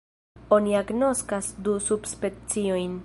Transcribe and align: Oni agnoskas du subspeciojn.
Oni 0.55 0.73
agnoskas 0.79 1.51
du 1.69 1.77
subspeciojn. 1.91 2.99